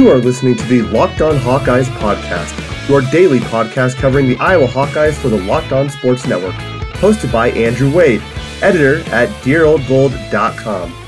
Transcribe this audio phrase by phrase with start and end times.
[0.00, 4.66] You are listening to the Locked On Hawkeyes podcast, your daily podcast covering the Iowa
[4.66, 6.54] Hawkeyes for the Locked On Sports Network.
[6.94, 8.22] Hosted by Andrew Wade,
[8.62, 10.99] editor at DearOldGold.com.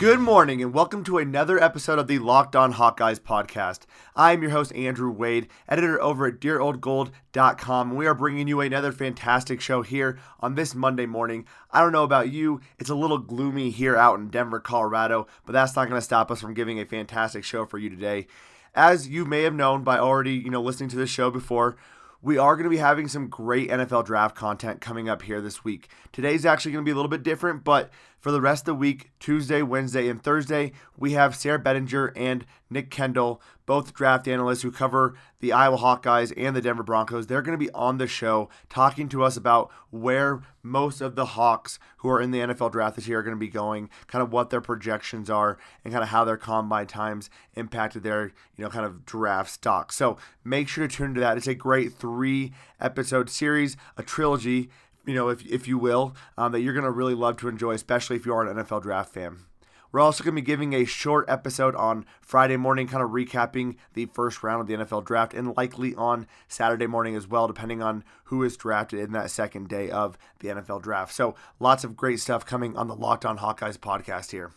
[0.00, 3.80] Good morning and welcome to another episode of the Locked On Hawkeyes podcast.
[4.16, 8.62] I am your host, Andrew Wade, editor over at DearOldGold.com, and we are bringing you
[8.62, 11.44] another fantastic show here on this Monday morning.
[11.70, 15.52] I don't know about you, it's a little gloomy here out in Denver, Colorado, but
[15.52, 18.26] that's not going to stop us from giving a fantastic show for you today.
[18.74, 21.76] As you may have known by already, you know, listening to this show before,
[22.22, 25.64] we are going to be having some great NFL draft content coming up here this
[25.64, 25.88] week.
[26.12, 28.74] Today's actually going to be a little bit different, but for the rest of the
[28.74, 34.62] week, Tuesday, Wednesday, and Thursday, we have Sarah Bedinger and Nick Kendall, both draft analysts
[34.62, 37.26] who cover the Iowa Hawkeyes and the Denver Broncos.
[37.26, 41.24] They're going to be on the show talking to us about where most of the
[41.24, 44.22] Hawks who are in the NFL draft this year are going to be going, kind
[44.22, 48.64] of what their projections are, and kind of how their combine times impacted their, you
[48.64, 49.92] know, kind of draft stock.
[49.92, 51.38] So make sure to tune into that.
[51.38, 54.68] It's a great three episode series, a trilogy
[55.06, 57.72] you know, if, if you will, um, that you're going to really love to enjoy,
[57.72, 59.44] especially if you are an NFL draft fan.
[59.92, 63.76] We're also going to be giving a short episode on Friday morning, kind of recapping
[63.94, 67.82] the first round of the NFL draft, and likely on Saturday morning as well, depending
[67.82, 71.12] on who is drafted in that second day of the NFL draft.
[71.12, 74.52] So, lots of great stuff coming on the Locked On Hawkeyes podcast here.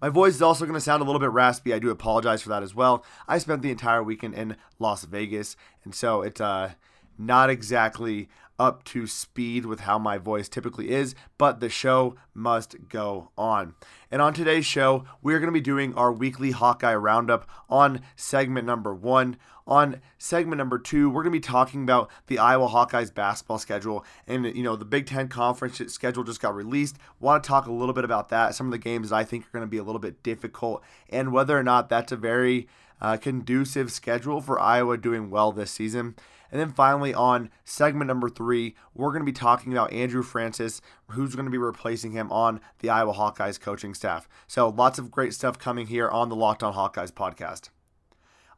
[0.00, 1.74] My voice is also going to sound a little bit raspy.
[1.74, 3.04] I do apologize for that as well.
[3.26, 6.72] I spent the entire weekend in Las Vegas, and so it's uh,
[7.18, 8.28] not exactly
[8.58, 13.74] up to speed with how my voice typically is, but the show must go on.
[14.10, 18.66] And on today's show, we're going to be doing our weekly Hawkeye Roundup on segment
[18.66, 19.36] number one.
[19.66, 24.04] On segment number two, we're going to be talking about the Iowa Hawkeyes basketball schedule.
[24.26, 26.96] And, you know, the Big Ten Conference schedule just got released.
[27.20, 29.44] Want to talk a little bit about that, some of the games that I think
[29.44, 32.66] are going to be a little bit difficult, and whether or not that's a very
[33.00, 36.16] uh, conducive schedule for Iowa doing well this season.
[36.50, 40.80] And then finally, on segment number three, we're going to be talking about Andrew Francis,
[41.08, 44.28] who's going to be replacing him on the Iowa Hawkeyes coaching staff.
[44.46, 47.70] So, lots of great stuff coming here on the Locked On Hawkeyes podcast.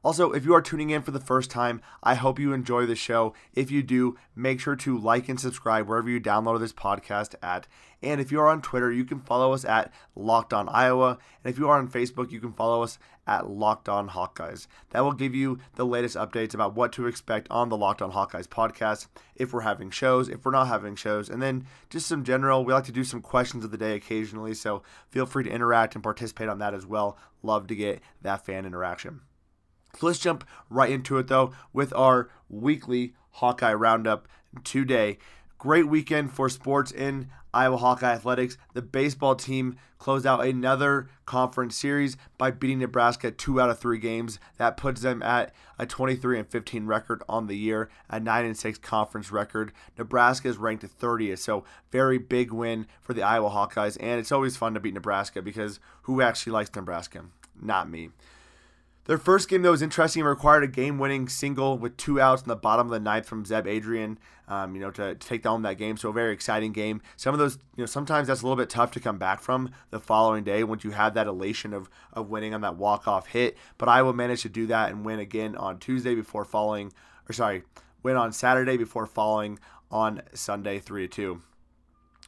[0.03, 2.97] Also, if you are tuning in for the first time, I hope you enjoy the
[2.97, 3.35] show.
[3.53, 7.67] If you do, make sure to like and subscribe wherever you download this podcast at.
[8.03, 11.19] And if you are on Twitter, you can follow us at Locked On Iowa.
[11.45, 14.67] And if you are on Facebook, you can follow us at Locked On Hawkeyes.
[14.89, 18.13] That will give you the latest updates about what to expect on the Locked On
[18.13, 19.07] Hawkeyes podcast,
[19.37, 22.65] if we're having shows, if we're not having shows, and then just some general.
[22.65, 25.95] We like to do some questions of the day occasionally, so feel free to interact
[25.95, 27.19] and participate on that as well.
[27.43, 29.21] Love to get that fan interaction.
[29.99, 34.29] So let's jump right into it though with our weekly Hawkeye Roundup
[34.65, 35.19] today.
[35.59, 38.57] Great weekend for sports in Iowa Hawkeye Athletics.
[38.73, 43.99] The baseball team closed out another conference series by beating Nebraska two out of three
[43.99, 44.39] games.
[44.57, 48.57] That puts them at a 23 and 15 record on the year, a 9 and
[48.57, 49.73] 6 conference record.
[49.99, 53.99] Nebraska is ranked 30th, so very big win for the Iowa Hawkeyes.
[54.01, 57.25] And it's always fun to beat Nebraska because who actually likes Nebraska?
[57.61, 58.11] Not me.
[59.07, 60.23] Their first game, though, was interesting.
[60.23, 63.45] It required a game-winning single with two outs in the bottom of the ninth from
[63.45, 65.97] Zeb Adreon, um, you know, to, to, take down that game.
[65.97, 67.01] So a very exciting game.
[67.17, 69.71] Some of those, you know, sometimes that's a little bit tough to come back from
[69.91, 73.57] the following day once you have that elation of, of winning on that walk-off hit.
[73.79, 76.93] But Iowa managed to do that and win again on Tuesday before falling,
[77.29, 77.63] or sorry,
[78.03, 79.59] win on Saturday before falling
[79.91, 81.43] on Sunday 3 to 2.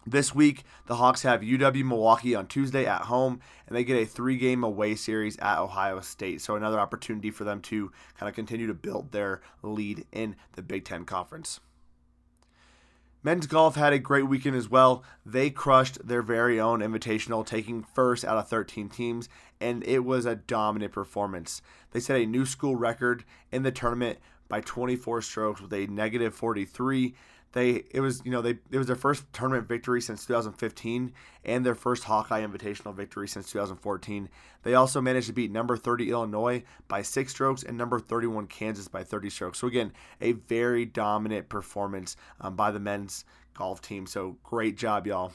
[0.05, 4.05] This week, the Hawks have UW Milwaukee on Tuesday at home, and they get a
[4.05, 6.41] three game away series at Ohio State.
[6.41, 10.63] So, another opportunity for them to kind of continue to build their lead in the
[10.63, 11.61] Big Ten Conference.
[13.23, 15.05] Men's golf had a great weekend as well.
[15.25, 19.29] They crushed their very own invitational, taking first out of 13 teams,
[19.61, 21.63] and it was a dominant performance.
[21.93, 23.23] They set a new school record
[23.53, 24.19] in the tournament
[24.49, 27.15] by 24 strokes with a negative 43
[27.53, 31.13] they it was you know they it was their first tournament victory since 2015
[31.45, 34.29] and their first Hawkeye Invitational victory since 2014.
[34.63, 38.89] They also managed to beat number 30 Illinois by six strokes and number 31 Kansas
[38.89, 39.59] by 30 strokes.
[39.59, 44.07] So again, a very dominant performance um, by the men's golf team.
[44.07, 45.33] So great job, y'all.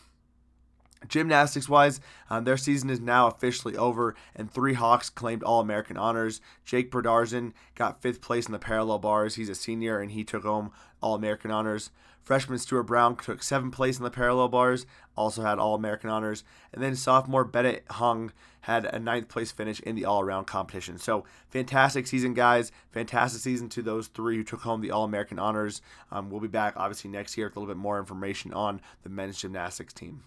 [1.07, 1.99] Gymnastics wise,
[2.29, 6.41] um, their season is now officially over, and three Hawks claimed All American honors.
[6.65, 9.35] Jake Pradarzin got fifth place in the parallel bars.
[9.35, 10.71] He's a senior, and he took home
[11.01, 11.91] All American honors.
[12.27, 14.85] Freshman Stuart Brown took seventh place in the parallel bars,
[15.15, 16.43] also had All American honors.
[16.73, 20.97] And then sophomore Bennett Hung had a ninth place finish in the all around competition.
[20.97, 22.73] So, fantastic season, guys.
[22.91, 25.81] Fantastic season to those three who took home the All American honors.
[26.11, 29.09] Um, we'll be back, obviously, next year with a little bit more information on the
[29.09, 30.23] men's gymnastics team.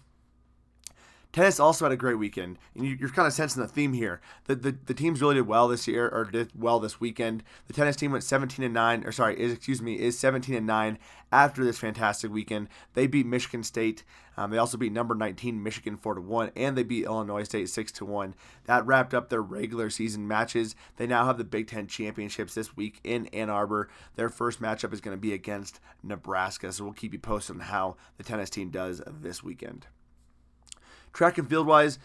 [1.31, 4.19] Tennis also had a great weekend, and you, are kind of sensing the theme here.
[4.45, 7.43] The, the the teams really did well this year, or did well this weekend.
[7.67, 10.67] The tennis team went 17 and nine, or sorry, is excuse me, is 17 and
[10.67, 10.99] nine
[11.31, 12.67] after this fantastic weekend.
[12.95, 14.03] They beat Michigan State.
[14.35, 17.69] Um, they also beat number 19 Michigan 4 to one, and they beat Illinois State
[17.69, 18.35] 6 to one.
[18.65, 20.75] That wrapped up their regular season matches.
[20.97, 23.89] They now have the Big Ten championships this week in Ann Arbor.
[24.15, 27.61] Their first matchup is going to be against Nebraska, so we'll keep you posted on
[27.61, 29.87] how the tennis team does this weekend.
[31.13, 31.99] Track and field wise,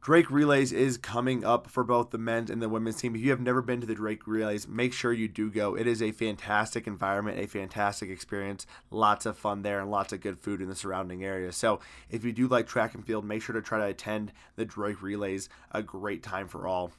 [0.00, 3.14] Drake Relays is coming up for both the men's and the women's team.
[3.14, 5.76] If you have never been to the Drake Relays, make sure you do go.
[5.76, 10.20] It is a fantastic environment, a fantastic experience, lots of fun there, and lots of
[10.20, 11.52] good food in the surrounding area.
[11.52, 11.80] So,
[12.10, 15.02] if you do like track and field, make sure to try to attend the Drake
[15.02, 15.48] Relays.
[15.72, 16.92] A great time for all.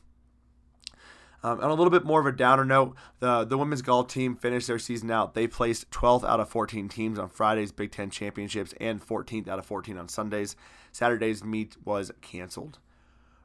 [1.42, 4.36] Um, on a little bit more of a downer note, the the women's golf team
[4.36, 5.34] finished their season out.
[5.34, 9.60] They placed 12th out of 14 teams on Friday's Big Ten championships and 14th out
[9.60, 10.56] of 14 on Sundays.
[10.92, 12.80] Saturday's meet was canceled.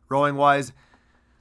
[0.08, 0.72] Rowing wise,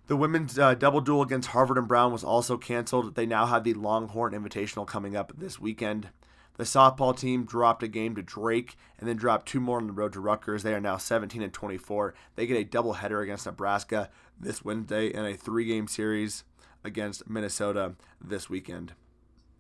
[0.08, 3.16] the women's uh, double duel against Harvard and Brown was also canceled.
[3.16, 6.10] They now have the Longhorn Invitational coming up this weekend.
[6.58, 9.94] The softball team dropped a game to Drake and then dropped two more on the
[9.94, 10.64] road to Rutgers.
[10.64, 12.14] They are now 17 and 24.
[12.36, 14.10] They get a doubleheader against Nebraska
[14.40, 16.44] this Wednesday and a three game series
[16.84, 18.94] against Minnesota this weekend.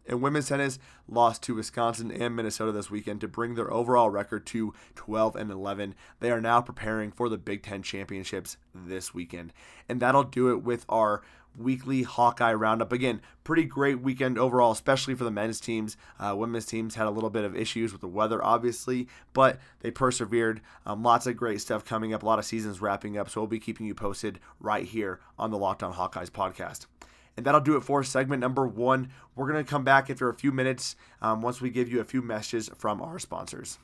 [0.07, 4.45] And women's tennis lost to Wisconsin and Minnesota this weekend to bring their overall record
[4.47, 5.95] to 12 and 11.
[6.19, 9.53] They are now preparing for the Big Ten championships this weekend.
[9.87, 11.21] And that'll do it with our
[11.57, 12.91] weekly Hawkeye roundup.
[12.91, 15.97] Again, pretty great weekend overall, especially for the men's teams.
[16.19, 19.91] Uh, women's teams had a little bit of issues with the weather, obviously, but they
[19.91, 20.61] persevered.
[20.85, 23.29] Um, lots of great stuff coming up, a lot of seasons wrapping up.
[23.29, 26.87] So we'll be keeping you posted right here on the Locked On Hawkeyes podcast.
[27.35, 29.09] And that'll do it for segment number one.
[29.35, 32.03] We're going to come back after a few minutes um, once we give you a
[32.03, 33.79] few messages from our sponsors.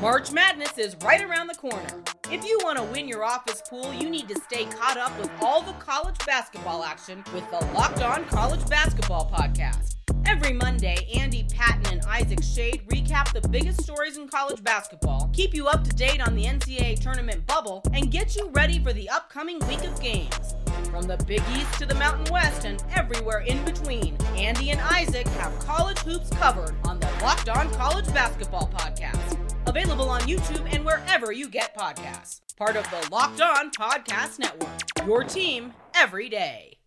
[0.00, 2.02] March Madness is right around the corner.
[2.30, 5.30] If you want to win your office pool, you need to stay caught up with
[5.40, 9.94] all the college basketball action with the Locked On College Basketball Podcast.
[10.26, 15.54] Every Monday, Andy Patton and Isaac Shade recap the biggest stories in college basketball, keep
[15.54, 19.08] you up to date on the NCAA tournament bubble, and get you ready for the
[19.08, 20.54] upcoming week of games.
[20.90, 25.26] From the Big East to the Mountain West and everywhere in between, Andy and Isaac
[25.28, 29.38] have college hoops covered on the Locked On College Basketball Podcast.
[29.66, 32.40] Available on YouTube and wherever you get podcasts.
[32.56, 35.06] Part of the Locked On Podcast Network.
[35.06, 36.78] Your team every day.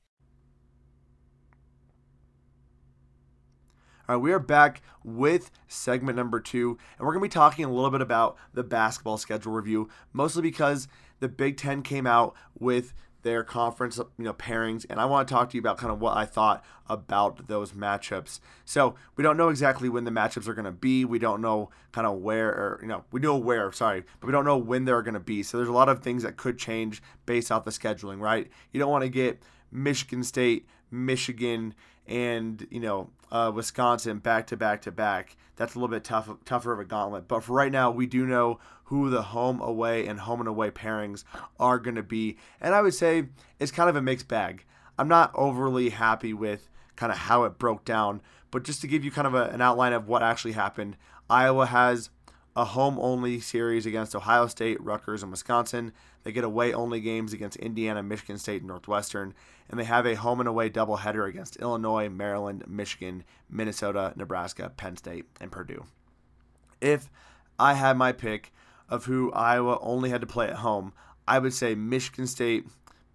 [4.10, 7.66] All right, we are back with segment number two, and we're going to be talking
[7.66, 10.88] a little bit about the basketball schedule review, mostly because
[11.19, 12.94] the Big Ten came out with
[13.27, 16.00] their conference you know pairings and I want to talk to you about kind of
[16.00, 18.39] what I thought about those matchups.
[18.63, 21.03] So, we don't know exactly when the matchups are going to be.
[21.03, 24.31] We don't know kind of where or you know, we know where, sorry, but we
[24.31, 25.44] don't know when they're going to be.
[25.44, 28.50] So there's a lot of things that could change based off the scheduling, right?
[28.71, 31.75] You don't want to get Michigan State, Michigan
[32.07, 35.36] and, you know, uh, Wisconsin back to back to back.
[35.56, 37.27] That's a little bit tough, tougher of a gauntlet.
[37.27, 40.71] But for right now, we do know who the home away and home and away
[40.71, 41.24] pairings
[41.59, 42.38] are going to be.
[42.62, 43.25] And I would say
[43.59, 44.65] it's kind of a mixed bag.
[44.98, 49.04] I'm not overly happy with kind of how it broke down, but just to give
[49.04, 50.95] you kind of a, an outline of what actually happened,
[51.30, 52.09] Iowa has
[52.57, 55.94] a home only series against Ohio State, Rutgers, and Wisconsin.
[56.23, 59.35] They get away only games against Indiana, Michigan State, and Northwestern.
[59.69, 64.97] And they have a home and away doubleheader against Illinois, Maryland, Michigan, Minnesota, Nebraska, Penn
[64.97, 65.85] State, and Purdue.
[66.81, 67.11] If
[67.59, 68.52] I had my pick,
[68.90, 70.94] of who Iowa only had to play at home,
[71.28, 72.66] I would say Michigan State,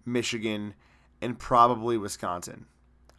[0.05, 0.73] Michigan,
[1.21, 2.65] and probably Wisconsin.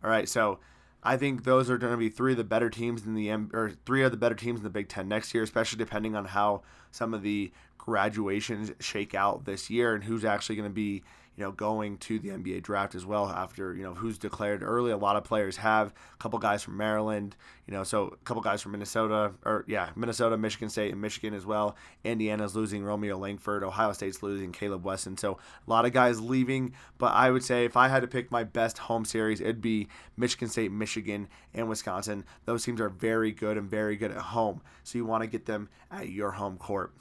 [0.03, 0.59] All right, so
[1.05, 3.51] I think those are going to be three of the better teams in the M-
[3.53, 6.25] or three of the better teams in the Big Ten next year, especially depending on
[6.25, 11.03] how some of the graduations shake out this year and who's actually going to be
[11.37, 14.93] you know, going to the NBA draft as well after, you know, who's declared early.
[14.93, 17.37] A lot of players have a couple guys from Maryland,
[17.67, 21.35] you know, so a couple guys from Minnesota, or yeah, Minnesota, Michigan State, and Michigan
[21.35, 21.77] as well.
[22.05, 23.65] Indiana's losing Romeo Langford.
[23.65, 25.17] Ohio State's losing Kaleb Wesson.
[25.17, 28.31] So a lot of guys leaving, but I would say if I had to pick
[28.31, 32.25] my best home series, it'd be Michigan State, Michigan, and Wisconsin.
[32.45, 34.61] Those teams are very good and very good at home.
[34.85, 36.93] So you want to get them at your home court.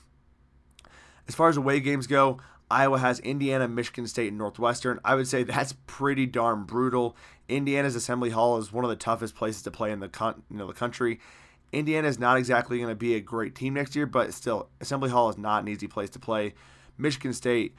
[1.28, 2.40] As far as away games go,
[2.74, 5.00] Iowa has Indiana, Michigan State, and Northwestern.
[5.06, 7.16] I would say that's pretty darn brutal.
[7.48, 10.58] Indiana's Assembly Hall is one of the toughest places to play in the con- you
[10.58, 11.20] know the country.
[11.72, 15.12] Indiana is not exactly going to be a great team next year, but still, Assembly
[15.12, 16.56] Hall is not an easy place to play.
[16.98, 17.76] Michigan State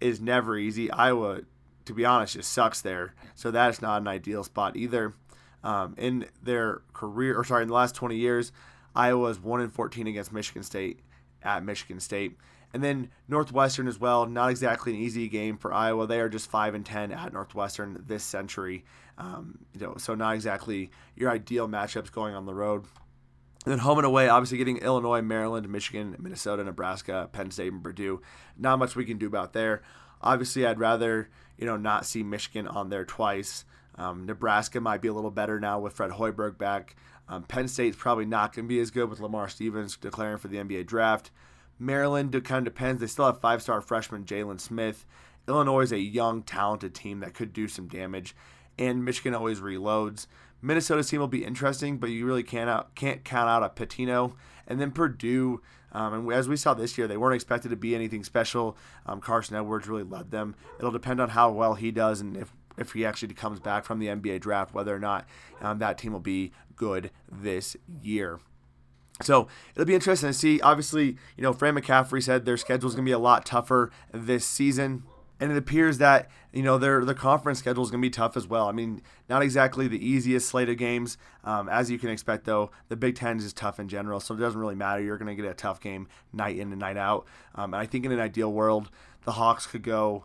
[0.00, 0.90] is never easy.
[0.90, 1.40] Iowa,
[1.84, 5.14] to be honest, just sucks there, so that's not an ideal spot either.
[5.62, 8.52] Um, in their career, or sorry, in the last 20 years,
[8.94, 11.00] Iowa is one in 14 against Michigan State
[11.42, 12.38] at Michigan State
[12.74, 16.06] And then Northwestern as well, not exactly an easy game for Iowa.
[16.06, 18.84] They are just five and ten at Northwestern this century.
[19.16, 22.84] Um, you know, so not exactly your ideal matchups going on the road.
[23.64, 27.82] And then home and away, obviously getting Illinois, Maryland, Michigan, Minnesota, Nebraska, Penn State, and
[27.82, 28.20] Purdue.
[28.56, 29.82] Not much we can do about there.
[30.20, 33.64] Obviously, I'd rather you know not see Michigan on there twice.
[33.96, 36.94] Um, Nebraska might be a little better now with Fred Hoiberg back.
[37.28, 40.48] Um, Penn State's probably not going to be as good with Lamar Stevens declaring for
[40.48, 41.30] the NBA draft.
[41.78, 43.00] Maryland kind of depends.
[43.00, 45.06] They still have five star freshman Jalen Smith.
[45.46, 48.36] Illinois is a young, talented team that could do some damage.
[48.78, 50.26] And Michigan always reloads.
[50.60, 54.34] Minnesota's team will be interesting, but you really can't out, can't count out a Pitino.
[54.66, 57.94] And then Purdue, um, and as we saw this year, they weren't expected to be
[57.94, 58.76] anything special.
[59.06, 60.56] Um, Carson Edwards really led them.
[60.78, 63.98] It'll depend on how well he does and if if he actually comes back from
[63.98, 65.26] the NBA draft, whether or not
[65.60, 68.38] um, that team will be good this year.
[69.22, 70.60] So it'll be interesting to see.
[70.60, 73.90] Obviously, you know, Fran McCaffery said their schedule is going to be a lot tougher
[74.12, 75.02] this season.
[75.40, 78.36] And it appears that, you know, their the conference schedule is going to be tough
[78.36, 78.68] as well.
[78.68, 81.16] I mean, not exactly the easiest slate of games.
[81.44, 84.38] Um, as you can expect, though, the Big Ten is tough in general, so it
[84.38, 85.00] doesn't really matter.
[85.00, 87.26] You're going to get a tough game night in and night out.
[87.54, 88.90] Um, and I think in an ideal world,
[89.24, 90.24] the Hawks could go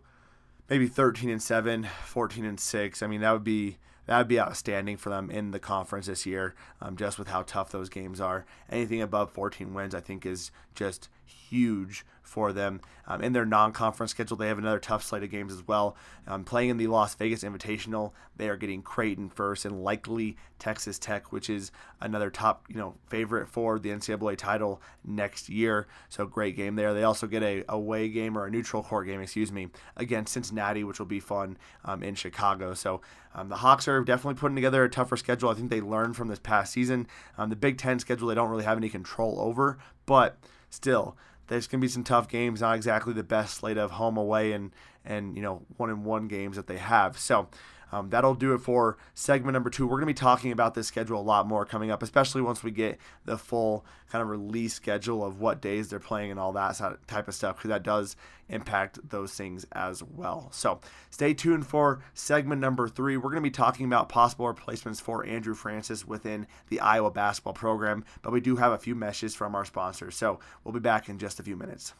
[0.68, 3.04] maybe 13 and 7, 14 and 6.
[3.04, 6.26] I mean, that would be that would be outstanding for them in the conference this
[6.26, 8.46] year, um, just with how tough those games are.
[8.70, 12.82] Anything above 14 wins, I think, is just huge for them.
[13.06, 15.96] Um, in their non conference schedule, they have another tough slate of games as well.
[16.26, 20.98] Um, playing in the Las Vegas Invitational, they are getting Creighton first and likely Texas
[20.98, 25.88] Tech, which is another top you know favorite for the NCAA title next year.
[26.10, 26.94] So great game there.
[26.94, 30.84] They also get a away game or a neutral court game, excuse me, against Cincinnati,
[30.86, 32.74] which will be fun um, in Chicago.
[32.74, 33.02] So
[33.36, 35.50] um, the Hawks are definitely putting together a tougher schedule.
[35.50, 37.08] I think they learned from this past season.
[37.38, 40.38] Um, the Big Ten schedule they don't really have any control over, but
[40.70, 42.62] still there's going to be some tough games.
[42.62, 44.72] Not exactly the best slate of home, away, and
[45.06, 47.18] and you know one in one games that they have.
[47.18, 47.50] So
[47.92, 49.86] um, that'll do it for segment number two.
[49.86, 52.64] We're going to be talking about this schedule a lot more coming up, especially once
[52.64, 56.54] we get the full kind of release schedule of what days they're playing and all
[56.54, 58.16] that type of stuff, because that does
[58.50, 60.50] impact those things as well.
[60.52, 63.18] So stay tuned for segment number three.
[63.18, 67.54] We're going to be talking about possible replacements for Andrew Francis within the Iowa basketball
[67.54, 70.16] program, but we do have a few messages from our sponsors.
[70.16, 71.94] So we'll be back in just a few minutes.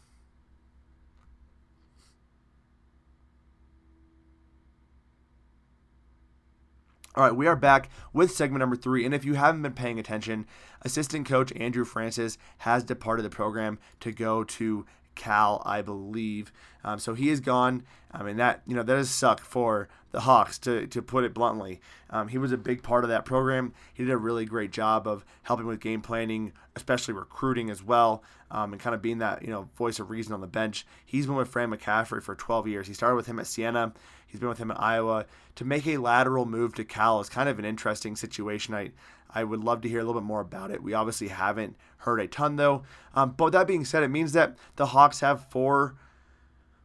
[7.16, 9.06] All right, we are back with segment number three.
[9.06, 10.48] And if you haven't been paying attention,
[10.82, 14.84] assistant coach Andrew Francis has departed the program to go to
[15.16, 16.52] Cal, I believe.
[16.84, 17.84] Um, so he is gone.
[18.12, 21.34] I mean that you know that does suck for the Hawks to to put it
[21.34, 21.82] bluntly.
[22.10, 23.74] Um, he was a big part of that program.
[23.94, 28.24] He did a really great job of helping with game planning, especially recruiting as well,
[28.52, 30.86] um, and kind of being that you know voice of reason on the bench.
[31.06, 32.88] He's been with Fran McCaffery for 12 years.
[32.88, 33.94] He started with him at Siena.
[34.28, 35.26] He's been with him at Iowa.
[35.56, 38.74] To make a lateral move to Cal is kind of an interesting situation.
[38.74, 38.92] I
[39.34, 40.84] I would love to hear a little bit more about it.
[40.84, 42.84] We obviously haven't heard a ton though.
[43.14, 45.96] Um, but that being said, it means that the Hawks have four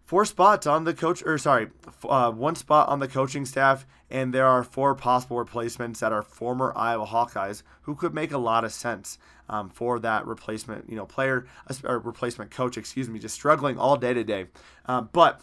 [0.08, 1.68] four spots on the coach or sorry
[2.08, 6.22] uh, one spot on the coaching staff and there are four possible replacements that are
[6.22, 9.18] former iowa hawkeyes who could make a lot of sense
[9.50, 11.46] um, for that replacement you know player
[11.84, 14.46] or replacement coach excuse me just struggling all day today
[14.86, 15.42] um, but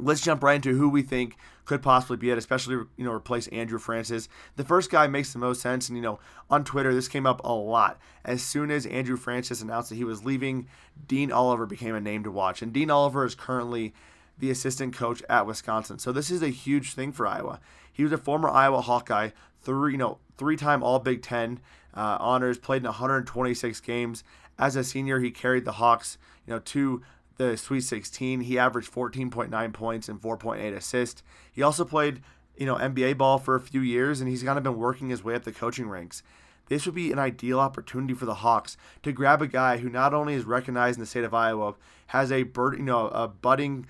[0.00, 3.46] let's jump right into who we think could possibly be it, especially you know replace
[3.48, 4.28] Andrew Francis.
[4.56, 6.18] The first guy makes the most sense, and you know
[6.50, 8.00] on Twitter this came up a lot.
[8.24, 10.66] As soon as Andrew Francis announced that he was leaving,
[11.06, 13.94] Dean Oliver became a name to watch, and Dean Oliver is currently
[14.38, 15.98] the assistant coach at Wisconsin.
[15.98, 17.60] So this is a huge thing for Iowa.
[17.92, 19.30] He was a former Iowa Hawkeye,
[19.62, 21.60] three you know three-time All Big Ten
[21.94, 24.24] uh, honors, played in 126 games.
[24.58, 27.02] As a senior, he carried the Hawks you know to
[27.40, 28.42] the Sweet 16.
[28.42, 31.22] He averaged 14.9 points and 4.8 assists.
[31.50, 32.20] He also played,
[32.54, 35.24] you know, NBA ball for a few years, and he's kind of been working his
[35.24, 36.22] way up the coaching ranks.
[36.68, 40.12] This would be an ideal opportunity for the Hawks to grab a guy who not
[40.12, 41.76] only is recognized in the state of Iowa,
[42.08, 43.86] has a bird, you know, a budding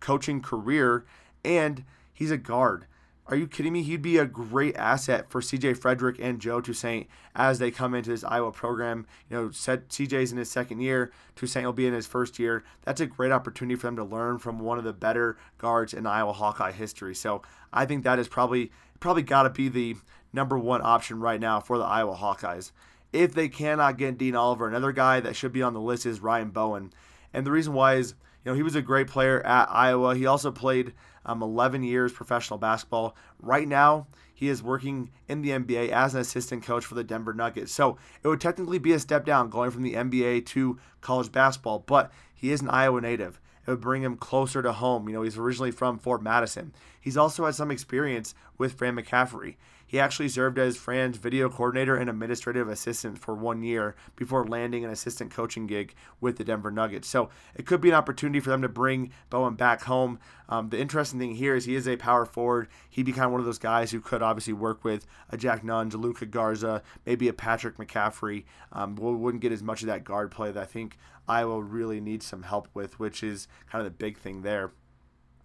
[0.00, 1.04] coaching career,
[1.44, 2.86] and he's a guard.
[3.28, 3.82] Are you kidding me?
[3.82, 8.10] He'd be a great asset for CJ Frederick and Joe Toussaint as they come into
[8.10, 9.04] this Iowa program.
[9.28, 12.62] You know, CJ's in his second year, Toussaint will be in his first year.
[12.84, 16.06] That's a great opportunity for them to learn from one of the better guards in
[16.06, 17.16] Iowa Hawkeye history.
[17.16, 17.42] So
[17.72, 19.96] I think that is probably probably got to be the
[20.32, 22.70] number one option right now for the Iowa Hawkeyes.
[23.12, 26.20] If they cannot get Dean Oliver, another guy that should be on the list is
[26.20, 26.92] Ryan Bowen.
[27.34, 28.14] And the reason why is,
[28.44, 30.14] you know, he was a great player at Iowa.
[30.14, 30.92] He also played
[31.26, 33.14] um, 11 years professional basketball.
[33.40, 37.34] Right now, he is working in the NBA as an assistant coach for the Denver
[37.34, 37.72] Nuggets.
[37.72, 41.80] So it would technically be a step down going from the NBA to college basketball,
[41.80, 43.40] but he is an Iowa native.
[43.66, 45.08] It would bring him closer to home.
[45.08, 46.72] You know, he's originally from Fort Madison.
[47.00, 49.56] He's also had some experience with Fran McCaffery.
[49.86, 54.84] He actually served as Fran's video coordinator and administrative assistant for one year before landing
[54.84, 57.08] an assistant coaching gig with the Denver Nuggets.
[57.08, 60.18] So it could be an opportunity for them to bring Bowen back home.
[60.48, 62.68] Um, the interesting thing here is he is a power forward.
[62.90, 65.62] He'd be kind of one of those guys who could obviously work with a Jack
[65.62, 68.44] Nunge, a Luka Garza, maybe a Patrick McCaffery.
[68.72, 72.26] Um, wouldn't get as much of that guard play that I think Iowa really needs
[72.26, 74.72] some help with, which is kind of the big thing there.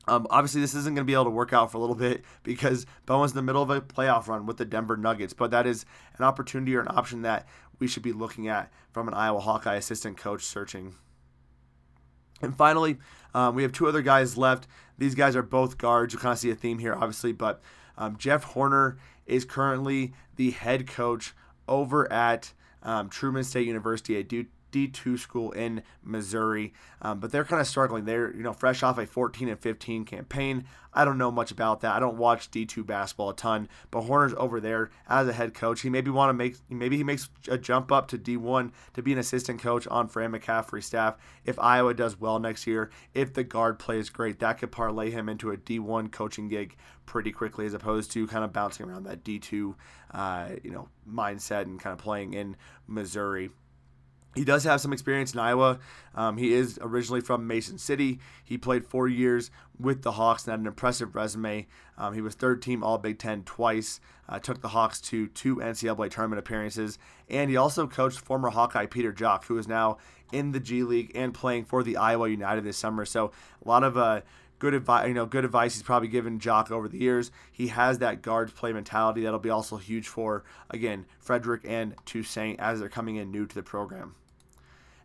[0.08, 2.24] Um, obviously, this isn't going to be able to work out for a little bit
[2.43, 5.67] because Bowen's in the middle of a playoff run with the Denver Nuggets, but that
[5.67, 5.86] is
[6.17, 7.48] an opportunity or an option that
[7.79, 10.96] we should be looking at from an Iowa Hawkeye assistant coach searching.
[12.41, 12.98] And finally,
[13.34, 14.67] um, we have two other guys left.
[14.98, 16.13] These guys are both guards.
[16.13, 17.62] You kind of see a theme here, obviously, but
[17.98, 21.34] um, Jeff Horner is currently the head coach
[21.67, 22.53] over at
[22.84, 26.73] um, Truman State University at Duke, D2 school in Missouri.
[27.01, 28.05] Um, but they're kind of struggling.
[28.05, 30.65] They're, you know, fresh off a 14 and 15 campaign.
[30.93, 31.95] I don't know much about that.
[31.95, 35.81] I don't watch D2 basketball a ton, but Horner's over there as a head coach.
[35.81, 39.13] He maybe want to make, maybe he makes a jump up to D1 to be
[39.13, 41.15] an assistant coach on Fran McCaffery's staff.
[41.45, 45.29] If Iowa does well next year, if the guard plays great, that could parlay him
[45.29, 46.75] into a D1 coaching gig
[47.05, 49.75] pretty quickly, as opposed to kind of bouncing around that D2,
[50.13, 52.55] uh, you know, mindset and kind of playing in
[52.87, 53.49] Missouri.
[54.33, 55.79] He does have some experience in Iowa.
[56.15, 58.19] Um, he is originally from Mason City.
[58.43, 61.67] He played four years with the Hawks and had an impressive resume.
[61.97, 65.57] Um, he was third team All Big Ten twice, uh, took the Hawks to two
[65.57, 66.97] NCAA tournament appearances,
[67.29, 69.97] and he also coached former Hawkeye Peter Jok, who is now
[70.31, 73.03] in the G League and playing for the Iowa United this summer.
[73.03, 73.31] So
[73.63, 74.21] a lot of uh,
[74.59, 75.09] good advice.
[75.09, 77.31] You know, good advice he's probably given Jok over the years.
[77.51, 82.60] He has that guards play mentality that'll be also huge for again Frederick and Toussaint
[82.60, 84.15] as they're coming in new to the program.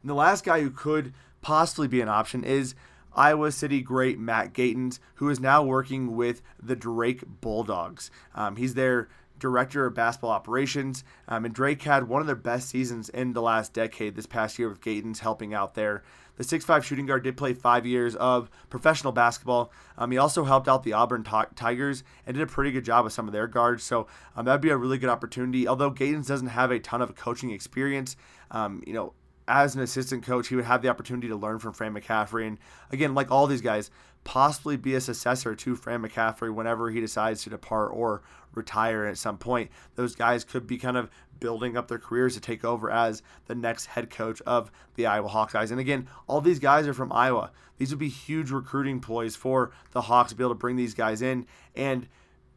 [0.07, 2.77] And the last guy who could possibly be an option is
[3.17, 8.13] Iowa City great Matt Gatens, who is now working with the Drake Bulldogs.
[8.33, 9.09] Um, he's their
[9.41, 13.43] director of basketball operations, um, and Drake had one of their best seasons in the
[13.43, 16.05] last decade this past year with Gatens helping out there.
[16.37, 19.73] The 6'5 shooting guard did play five years of professional basketball.
[19.99, 23.13] Um, he also helped out the Auburn Tigers and did a pretty good job with
[23.13, 23.83] some of their guards.
[23.83, 25.67] So um, that would be a really good opportunity.
[25.67, 28.17] Although Gatens doesn't have a ton of coaching experience,
[28.53, 29.13] um, you know,
[29.49, 32.47] as an assistant coach, he would have the opportunity to learn from Fran McCaffery.
[32.47, 32.59] And
[32.91, 33.91] again, like all these guys,
[34.25, 38.23] possibly be a successor to Fran McCaffery whenever he decides to depart or
[38.55, 39.71] retire at some point.
[39.95, 43.55] Those guys could be kind of building up their careers to take over as the
[43.55, 45.71] next head coach of the Iowa Hawkeyes.
[45.71, 47.53] And again, all these guys are from Iowa.
[47.79, 50.95] These would be huge recruiting ploys for the Hawks to be able to bring these
[50.95, 51.47] guys in.
[51.75, 52.09] And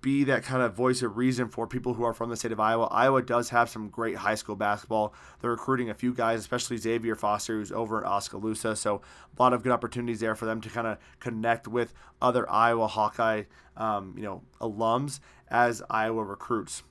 [0.02, 2.60] be that kind of voice of reason for people who are from the state of
[2.60, 2.86] Iowa.
[2.86, 5.14] Iowa does have some great high school basketball.
[5.42, 8.76] They're recruiting a few guys, especially Xavier Foster, who's over at Oskaloosa.
[8.76, 9.02] So
[9.38, 12.88] a lot of good opportunities there for them to kind of connect with other Iowa
[12.88, 13.44] Hawkeye,
[13.76, 16.84] um, you know, alums as Iowa recruits.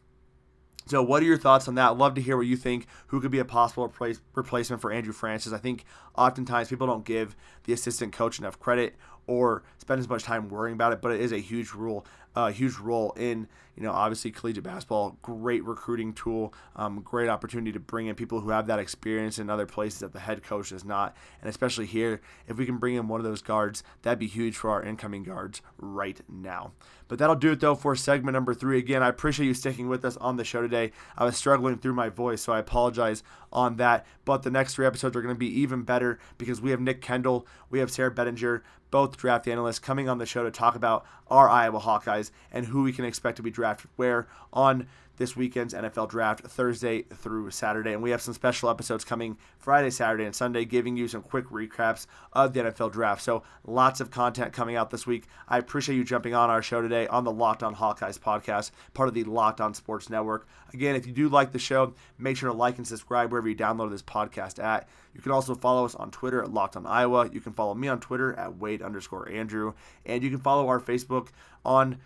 [0.88, 1.98] So, what are your thoughts on that?
[1.98, 2.86] Love to hear what you think.
[3.08, 5.52] Who could be a possible replace, replacement for Andrew Francis?
[5.52, 5.84] I think
[6.16, 10.72] oftentimes people don't give the assistant coach enough credit or spend as much time worrying
[10.72, 12.06] about it, but it is a huge rule
[12.46, 15.18] a huge role in you know obviously collegiate basketball.
[15.22, 19.50] Great recruiting tool, um, great opportunity to bring in people who have that experience in
[19.50, 22.94] other places that the head coach does not, and especially here, if we can bring
[22.94, 26.72] in one of those guards, that'd be huge for our incoming guards right now.
[27.08, 28.78] But that'll do it though for segment number three.
[28.78, 30.92] Again, I appreciate you sticking with us on the show today.
[31.16, 34.06] I was struggling through my voice, so I apologize on that.
[34.24, 37.00] But the next three episodes are going to be even better because we have Nick
[37.00, 41.04] Kendall, we have Sarah Bettinger, both draft analysts coming on the show to talk about
[41.28, 44.86] our Iowa Hawkeyes and who we can expect to be drafted where on
[45.18, 47.92] this weekend's NFL draft Thursday through Saturday.
[47.92, 51.46] And we have some special episodes coming Friday, Saturday, and Sunday, giving you some quick
[51.48, 53.22] recaps of the NFL draft.
[53.22, 55.24] So lots of content coming out this week.
[55.48, 59.08] I appreciate you jumping on our show today on the Locked On Hawkeyes podcast, part
[59.08, 60.46] of the Locked On Sports Network.
[60.72, 63.56] Again, if you do like the show, make sure to like and subscribe wherever you
[63.56, 64.88] download this podcast at.
[65.14, 67.28] You can also follow us on Twitter at Locked On Iowa.
[67.32, 69.74] You can follow me on Twitter at Wade underscore Andrew.
[70.06, 71.28] And you can follow our Facebook
[71.64, 71.98] on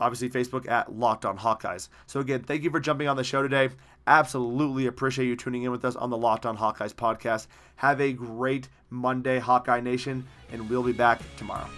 [0.00, 1.88] obviously Facebook at Locked On Hawkeyes.
[2.06, 3.70] So again, thank you for jumping on the show today.
[4.06, 7.46] Absolutely appreciate you tuning in with us on the Locked On Hawkeyes podcast.
[7.76, 11.68] Have a great Monday, Hawkeye Nation, and we'll be back tomorrow.